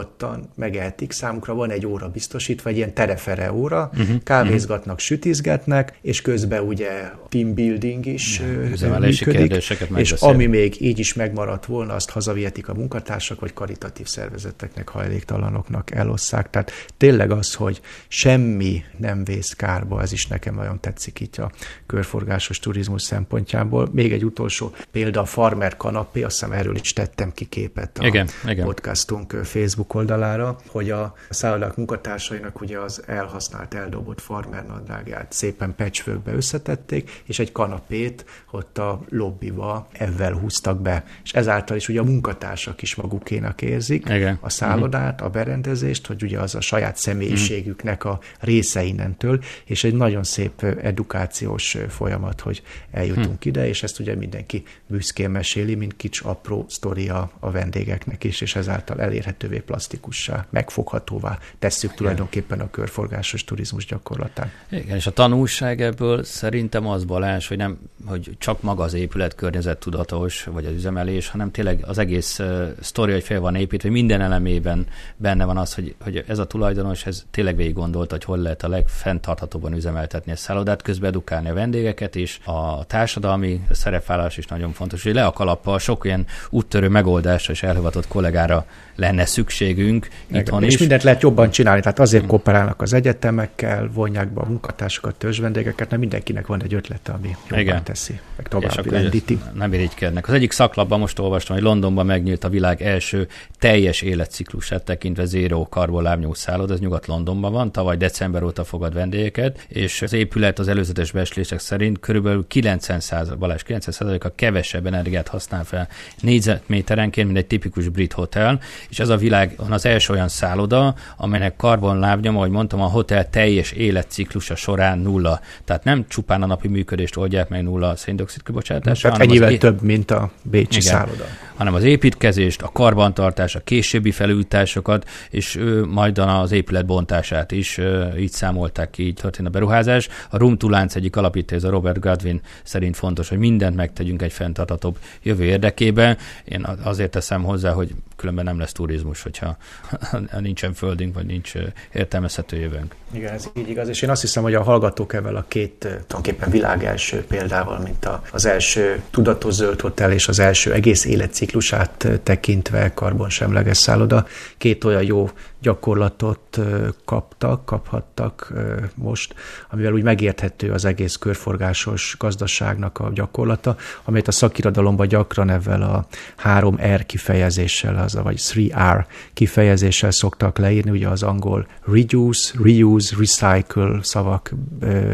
[0.54, 1.12] megehetik.
[1.12, 4.22] Számukra van egy óra biztosítva, egy ilyen terefere óra, uh-huh.
[4.22, 4.98] kávézgatnak, uh-huh.
[4.98, 9.52] sütizgetnek, és közben ugye team building is uh, működik,
[9.96, 15.90] és ami még így is megmaradt volna, azt hazavihetik a munkatársak, vagy karitatív szervezeteknek, hajléktalanoknak
[15.90, 16.50] elosszák.
[16.50, 21.50] Tehát tényleg az, hogy semmi nem vész kárba, ez is nekem nagyon tetszik itt a
[21.86, 23.88] körforgásos turizmus szempontjából.
[23.92, 28.06] Még egy utolsó példa, a Farmer kanapé, azt hiszem erről is tettem ki képet a
[28.06, 28.64] igen, igen.
[28.64, 36.32] podcastunk Facebook oldalára, hogy a szállodák munkatársainak ugye az elhasznált, eldobott farmer nadrágját szépen pecsvőkbe
[36.32, 41.04] összetették, és egy kanapét ott a lobbiba ezzel húztak be.
[41.24, 44.38] És ezáltal is ugye a munkatársak is magukénak érzik igen.
[44.40, 49.94] a szállodát, a berendezést, hogy ugye az a saját személyiségüknek a része innentől, és egy
[49.94, 53.48] nagyon szép edukációs folyamat, hogy eljutunk hm.
[53.48, 58.56] ide, és ezt ugye mindenki büszkén meséli, mint kics apró sztoria a vendégeknek is, és
[58.56, 61.96] ezáltal elérhetővé plastikussá, megfoghatóvá tesszük Igen.
[61.96, 64.50] tulajdonképpen a körforgásos turizmus gyakorlatán.
[64.70, 69.34] Igen, és a tanulság ebből szerintem az Balázs, hogy nem, hogy csak maga az épület
[69.34, 73.88] környezet tudatos, vagy az üzemelés, hanem tényleg az egész uh, sztori, hogy fel van építve,
[73.88, 78.14] hogy minden elemében benne van az, hogy, hogy ez a tulajdonos, ez tényleg végig gondolta,
[78.14, 83.66] hogy hol lehet a legfenntarthatóbban üzemeltetni a szállodát, közben edukálni a vendégeket, és a társadalmi
[83.70, 88.66] szerepvállalás is nagyon fontos, hogy le a kalappal sok ilyen úttörő megoldásra és elhivatott kollégára
[88.94, 90.78] lenne szükségünk Igen, itthon és is.
[90.78, 96.00] mindent lehet jobban csinálni, tehát azért kooperálnak az egyetemekkel, vonják be a munkatársakat, törzsvendégeket, mert
[96.00, 97.84] mindenkinek van egy ötlete, ami jobban Igen.
[97.84, 99.38] teszi, meg tovább lendíti.
[99.54, 100.28] Nem irigykednek.
[100.28, 105.68] Az egyik szaklapban most olvastam, hogy Londonban megnyílt a világ első teljes életciklusát tekintve zéró
[105.68, 110.68] karbon lábnyú szállod, ez Nyugat-Londonban van, tavaly december óta fogad vendégeket, és az épület az
[110.68, 113.00] előzetes beslések szerint körülbelül 90
[113.38, 115.88] Balázs 90 a kevesebb energiát használ fel
[116.20, 120.94] négyzetméterenként, mint egy tipikus brit hotel, és ez a világ van az első olyan szálloda,
[121.16, 125.40] amelynek karbonlábnyoma, ahogy mondtam, a hotel teljes életciklusa során nulla.
[125.64, 129.08] Tehát nem csupán a napi működést oldják meg nulla a széndiokszid kibocsátása.
[129.08, 131.24] Tehát ennyivel é- több, mint a Bécsi igen, szálloda.
[131.62, 137.80] Hanem az építkezést, a karbantartás, a későbbi felújításokat, és majd az épület bontását is
[138.18, 140.08] így számolták ki, így történt a beruházás.
[140.30, 144.32] A Room Tulánc egyik alapító, ez a Robert Godwin szerint fontos, hogy mindent megtegyünk egy
[144.32, 146.16] fenntarthatóbb jövő érdekében.
[146.44, 149.56] Én azért teszem hozzá, hogy különben nem lesz turizmus, hogyha
[150.38, 151.52] nincsen földünk, vagy nincs
[151.92, 152.94] értelmezhető jövőnk.
[153.12, 156.50] Igen, ez így igaz, és én azt hiszem, hogy a hallgatók ebben a két tulajdonképpen
[156.50, 162.94] világ első példával, mint az első tudatos zöld hotel és az első egész életciklusát tekintve
[162.94, 164.26] karbonsemleges szálloda,
[164.58, 165.30] két olyan jó
[165.62, 166.60] gyakorlatot
[167.04, 168.52] kaptak, kaphattak
[168.94, 169.34] most,
[169.70, 176.06] amivel úgy megérthető az egész körforgásos gazdaságnak a gyakorlata, amelyet a szakirodalomban gyakran ezzel a
[176.44, 184.54] 3R kifejezéssel, az, vagy 3R kifejezéssel szoktak leírni, ugye az angol reduce, reuse, recycle szavak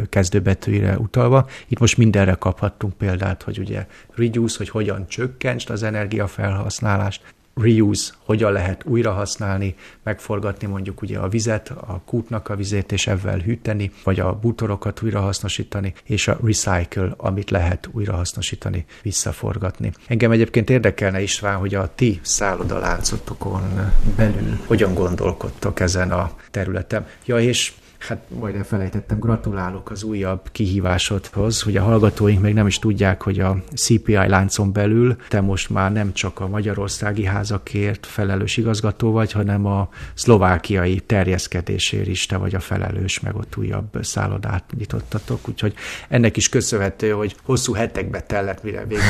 [0.08, 1.46] kezdőbetűire utalva.
[1.68, 7.22] Itt most mindenre kaphattunk példát, hogy ugye reduce, hogy hogyan csökkentsd az energiafelhasználást,
[7.60, 13.06] reuse, hogyan lehet újra használni, megforgatni mondjuk ugye a vizet, a kútnak a vizét, és
[13.06, 19.92] ebben hűteni, vagy a bútorokat újrahasznosítani, és a recycle, amit lehet újrahasznosítani, visszaforgatni.
[20.06, 27.06] Engem egyébként érdekelne István, hogy a ti szállodaláncotokon belül hogyan gondolkodtok ezen a területen.
[27.24, 32.78] Ja, és Hát majd elfelejtettem, gratulálok az újabb kihívásodhoz, hogy a hallgatóink még nem is
[32.78, 38.56] tudják, hogy a CPI láncon belül te most már nem csak a magyarországi házakért felelős
[38.56, 44.64] igazgató vagy, hanem a szlovákiai terjeszkedésért is te vagy a felelős, meg ott újabb szállodát
[44.78, 45.74] nyitottatok, úgyhogy
[46.08, 49.04] ennek is köszönhető, hogy hosszú hetekbe tellett, mire végül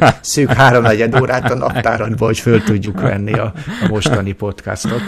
[0.00, 3.52] egy szűk háromnegyed órát a naptáradból, hogy föl tudjuk venni a,
[3.82, 5.02] a mostani podcastot.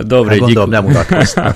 [0.00, 1.52] Dobre, hát gondolom, nem unatkoztam.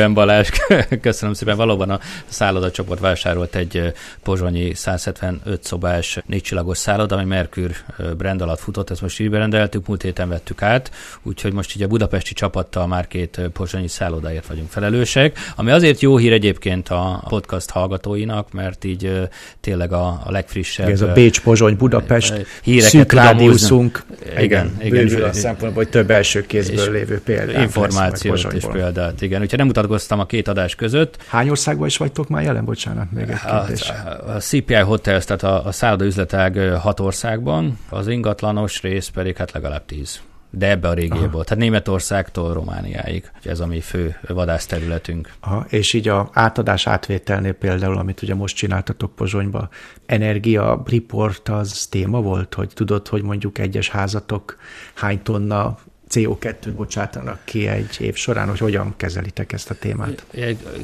[0.00, 0.48] Golyán Balázs,
[1.00, 1.56] köszönöm szépen.
[1.56, 7.76] Valóban a szálloda csoport vásárolt egy pozsonyi 175 szobás négycsillagos szálloda, ami Merkür
[8.16, 10.90] brand alatt futott, ezt most így berendeltük, múlt héten vettük át,
[11.22, 16.16] úgyhogy most így a budapesti csapattal már két pozsonyi szállodáért vagyunk felelősek, ami azért jó
[16.16, 19.28] hír egyébként a podcast hallgatóinak, mert így
[19.60, 20.88] tényleg a, a legfrissebb...
[20.88, 24.04] Ez a Bécs, Pozsony, Budapest híreket szűk rádiuszunk.
[24.38, 25.06] Igen, igen.
[25.06, 27.62] igen a szempontból, hogy több első kézből lévő példát.
[27.62, 29.40] Információt és példát, igen.
[29.40, 31.16] Úgyhogy nem mutatkoztam a két adás között.
[31.26, 32.64] Hány országban is vagytok már jelen?
[32.64, 33.90] Bocsánat, még egy kérdés.
[33.90, 39.36] A, a CPI Hotels, tehát a, a szálloda üzletág hat országban, az ingatlanos rész pedig
[39.36, 41.44] hát legalább tíz de ebbe a régióból.
[41.44, 43.30] Tehát Németországtól Romániáig.
[43.42, 45.32] Ez a mi fő vadászterületünk.
[45.40, 49.68] Aha, és így a átadás átvételnél például, amit ugye most csináltatok Pozsonyba,
[50.06, 54.56] energia report az téma volt, hogy tudod, hogy mondjuk egyes házatok
[54.94, 55.78] hány tonna
[56.10, 60.26] CO2-t bocsátanak ki egy év során, hogy hogyan kezelitek ezt a témát?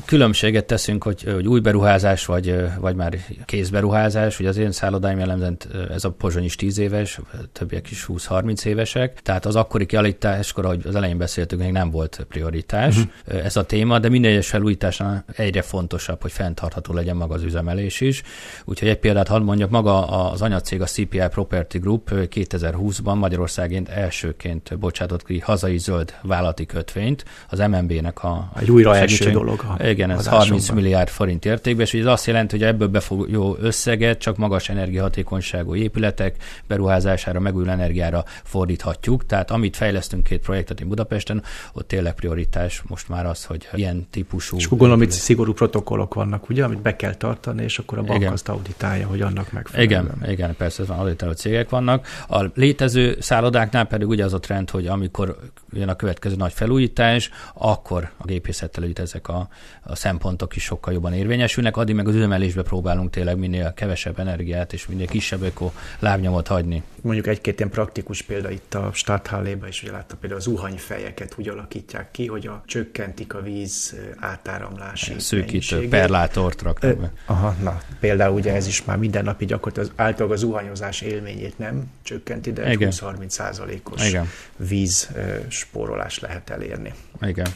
[0.05, 4.41] Különbséget teszünk, hogy, hogy új beruházás, vagy, vagy már kézberuházás.
[4.41, 5.57] Ugye az én szállodáim jellemzően
[5.91, 7.21] ez a pozsony is 10 éves,
[7.53, 9.23] többiek is 20-30 évesek.
[9.23, 13.45] Tehát az akkori kialakításkor, ahogy az elején beszéltünk, még nem volt prioritás uh-huh.
[13.45, 18.01] ez a téma, de minden egyes felújításnál egyre fontosabb, hogy fenntartható legyen maga az üzemelés
[18.01, 18.23] is.
[18.65, 24.79] Úgyhogy egy példát hadd mondjak, maga az anyacég, a CPI Property Group 2020-ban Magyarországként elsőként
[24.79, 28.51] bocsátott adott ki hazai zöld vállalati kötvényt, az MNB-nek a...
[28.59, 29.65] Egy újra első dolog.
[29.79, 34.19] A igen, ez 30 milliárd forint értékben, és ez azt jelenti, hogy ebből befogó összeget
[34.19, 39.27] csak magas energiahatékonyságú épületek beruházására, megújuló energiára fordíthatjuk.
[39.27, 44.07] Tehát amit fejlesztünk két projektet in Budapesten, ott tényleg prioritás most már az, hogy ilyen
[44.11, 44.57] típusú...
[44.57, 48.21] És gondolom, hogy szigorú protokollok vannak, ugye, amit be kell tartani, és akkor a bank
[48.21, 48.33] igen.
[48.33, 50.05] azt auditálja, hogy annak megfelelően.
[50.05, 52.07] Igen, igen, persze, van, auditáló cégek vannak.
[52.29, 55.39] A létező szállodáknál pedig ugye az a trend, hogy ami amikor
[55.73, 59.49] jön a következő nagy felújítás, akkor a gépészettel együtt ezek a,
[59.83, 64.73] a szempontok is sokkal jobban érvényesülnek, addig meg az üzemelésbe próbálunk tényleg minél kevesebb energiát
[64.73, 66.83] és minél kisebb öko lábnyomot hagyni.
[67.03, 71.49] Mondjuk egy-két ilyen praktikus példa itt a Stadthallébe is, ugye látta például az uhanyfejeket úgy
[71.49, 77.13] alakítják ki, hogy a csökkentik a víz átáramlási Szűkítő, perlátort raknak be.
[77.27, 81.85] Aha, na, például ugye ez is már mindennapi gyakorlatilag az, általában az uhanyozás élményét nem
[82.03, 84.13] csökkenti, de 20-30 százalékos
[84.57, 85.09] víz víz
[85.49, 86.95] spórolás lehet elérni.
[87.21, 87.47] Igen.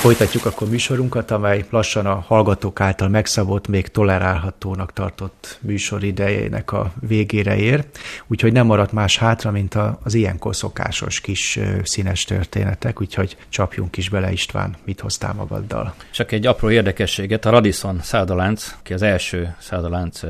[0.00, 6.92] Folytatjuk akkor műsorunkat, amely lassan a hallgatók által megszabott, még tolerálhatónak tartott műsor idejének a
[7.00, 7.84] végére ér,
[8.26, 14.08] úgyhogy nem maradt más hátra, mint az ilyenkor szokásos kis színes történetek, úgyhogy csapjunk is
[14.08, 15.94] bele István, mit hoztál magaddal.
[16.10, 20.20] Csak egy apró érdekességet, a Radisson szállodalánc, ki az első szállodalánc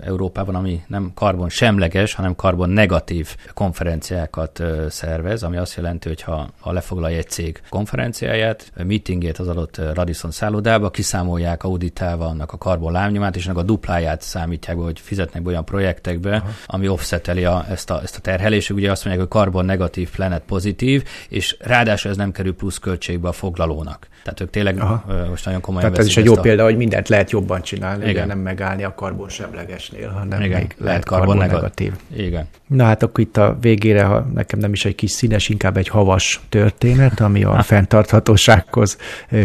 [0.00, 6.48] Európában, ami nem karbon semleges, hanem karbon negatív konferenciákat szervez, ami azt jelenti, hogy ha,
[6.60, 12.58] ha lefoglalja egy cég konferenciáját, meeting meetingét az adott Radisson szállodába, kiszámolják auditálva annak a
[12.58, 16.48] karbon lábnyomát, és annak a dupláját számítják be, hogy fizetnek olyan projektekbe, Aha.
[16.66, 18.70] ami offseteli a, ezt, a, ezt a terhelést.
[18.70, 23.28] Ugye azt mondják, hogy karbon negatív, planet pozitív, és ráadásul ez nem kerül plusz költségbe
[23.28, 24.08] a foglalónak.
[24.22, 25.04] Tehát ők tényleg Aha.
[25.28, 26.40] most nagyon komolyan Tehát ez is egy jó a...
[26.40, 28.26] példa, hogy mindent lehet jobban csinálni, Igen.
[28.26, 30.60] nem megállni a karbon semlegesnél, hanem Igen.
[30.60, 31.92] még lehet karbon, karbon negatív.
[32.16, 32.46] Igen.
[32.66, 35.88] Na hát akkor itt a végére, ha nekem nem is egy kis színes, inkább egy
[35.88, 38.96] havas történet, ami a fenntarthatósághoz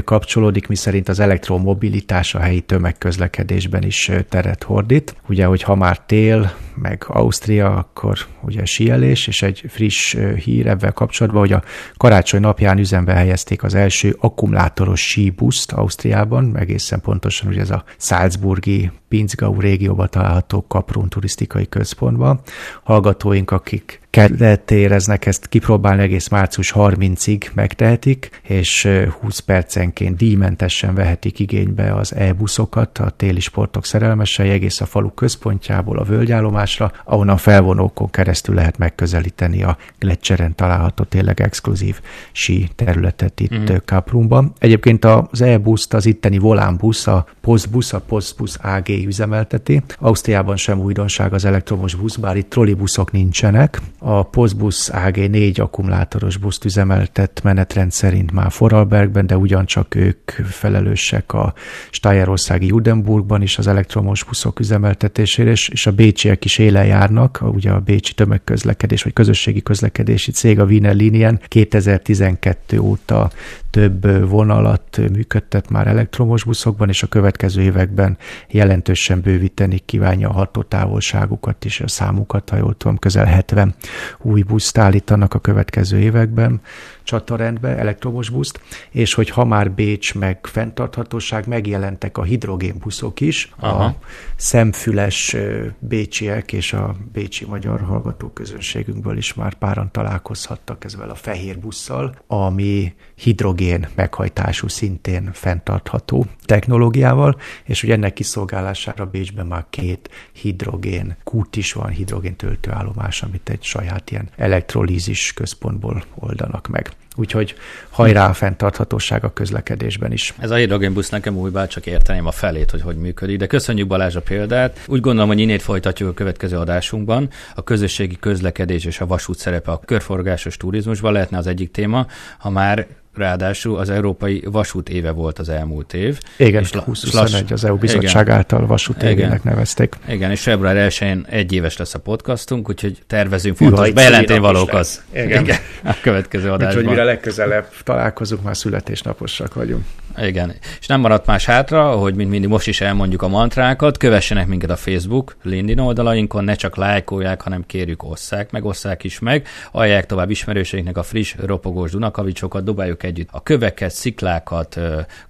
[0.03, 5.15] kapcsolódik, miszerint az elektromobilitás a helyi tömegközlekedésben is teret hordít.
[5.27, 10.93] Ugye, hogy ha már tél, meg Ausztria, akkor ugye síelés, és egy friss hír ebben
[10.93, 11.63] kapcsolatban, hogy a
[11.97, 18.91] karácsony napján üzembe helyezték az első akkumulátoros síbuszt Ausztriában, egészen pontosan ugye ez a Salzburgi
[19.07, 22.39] Pinzgau régióban található Kaprun turisztikai központban.
[22.83, 28.87] Hallgatóink, akik kedvet éreznek ezt kipróbálni, egész március 30-ig megtehetik, és
[29.19, 35.97] 20 percenként díjmentesen vehetik igénybe az e-buszokat a téli sportok szerelmesei egész a falu központjából
[35.97, 41.99] a völgyállomásra, ahonnan felvonókon keresztül lehet megközelíteni a Gletscheren található tényleg exkluzív
[42.31, 43.75] sí területet itt mm.
[43.85, 44.53] Kaprumban.
[44.59, 49.81] Egyébként az e-buszt, az itteni volánbusz, a Postbus, a Postbus AG üzemelteti.
[49.99, 53.81] Ausztriában sem újdonság az elektromos busz, bár itt trollibuszok nincsenek.
[54.07, 61.33] A Postbus AG 4 akkumulátoros buszt üzemeltet menetrend szerint már Foralbergben, de ugyancsak ők felelősek
[61.33, 61.53] a
[61.89, 67.79] Stájerországi Judenburgban is az elektromos buszok üzemeltetésére, és, a bécsiek is élen járnak, ugye a
[67.79, 73.31] Bécsi tömegközlekedés vagy közösségi közlekedési cég a Wiener Linien 2012 óta
[73.69, 78.17] több vonalat működtet már elektromos buszokban, és a következő években
[78.49, 83.75] jelentősen bővíteni kívánja a hatótávolságukat és a számukat, ha jól tudom, közel 70
[84.21, 86.61] új buszt állítanak a következő években
[87.05, 93.83] csatarendbe, elektromos buszt, és hogy ha már Bécs meg fenntarthatóság, megjelentek a hidrogénbuszok is, Aha.
[93.83, 93.95] a
[94.35, 95.35] szemfüles
[95.79, 102.93] bécsiek és a bécsi magyar hallgatóközönségünkből is már páran találkozhattak ezzel a fehér busszal, ami
[103.15, 111.73] hidrogén meghajtású, szintén fenntartható technológiával, és hogy ennek kiszolgálására Bécsben már két hidrogén kút is
[111.73, 116.94] van, hidrogén töltőállomás, amit egy saját ilyen elektrolízis központból oldanak meg.
[117.15, 117.55] Úgyhogy
[117.89, 120.33] hajrá a fenntarthatóság a közlekedésben is.
[120.39, 123.37] Ez a hidrogénbusz nekem új, bár csak érteném a felét, hogy hogy működik.
[123.37, 124.79] De köszönjük Balázs a példát.
[124.87, 127.29] Úgy gondolom, hogy innét folytatjuk a következő adásunkban.
[127.55, 132.07] A közösségi közlekedés és a vasút szerepe a körforgásos turizmusban lehetne az egyik téma.
[132.37, 132.87] Ha már
[133.17, 136.19] Ráadásul az Európai Vasút éve volt az elmúlt év.
[136.37, 139.95] Igen, és 2021 az EU bizottság igen, által vasút évének nevezték.
[140.07, 144.79] Igen, és február 1-én egy éves lesz a podcastunk, úgyhogy tervezünk fontos bejelenteni valók
[145.11, 145.43] Igen.
[145.43, 145.57] igen.
[145.83, 146.67] A következő adásban.
[146.67, 149.85] Úgyhogy mire legközelebb találkozunk, már születésnaposak vagyunk.
[150.17, 154.47] Igen, és nem maradt más hátra, hogy mint mindig most is elmondjuk a mantrákat, kövessenek
[154.47, 159.47] minket a Facebook, LinkedIn oldalainkon, ne csak lájkolják, hanem kérjük osszák meg, osszák is meg,
[159.71, 164.79] ajánlják tovább ismerőseinknek a friss, ropogós Dunakavicsokat, dobáljuk együtt a köveket, sziklákat,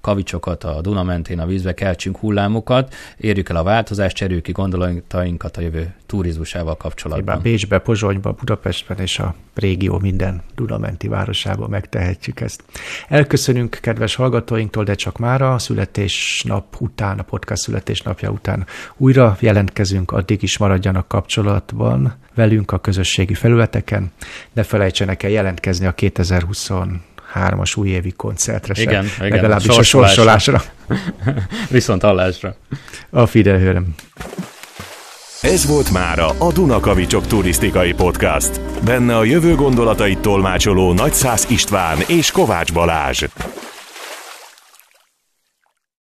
[0.02, 5.58] kavicsokat a Duna mentén a vízbe, keltsünk hullámokat, érjük el a változást, cseréljük ki gondolatainkat
[5.58, 7.42] a jövő turizmusával kapcsolatban.
[7.42, 12.64] Bécsbe, Pozsonyba, Budapestben és a régió minden Dunamenti városában megtehetjük ezt.
[13.08, 18.66] Elköszönünk kedves hallgatóinktól, de csak mára a születésnap után, a podcast születésnapja után
[18.98, 24.12] újra jelentkezünk, addig is maradjanak kapcsolatban velünk a közösségi felületeken.
[24.54, 26.70] Ne felejtsenek el jelentkezni a 2020
[27.32, 28.82] hármas újévi koncertre se.
[28.82, 30.62] Igen, igen legalábbis a sorsolásra.
[31.70, 32.56] Viszont hallásra.
[33.10, 33.96] A Fidelhőröm.
[35.46, 38.62] Ez volt mára a Dunakavicsok turisztikai podcast.
[38.86, 43.24] Benne a jövő gondolatait tolmácsoló Nagyszász István és Kovács Balázs.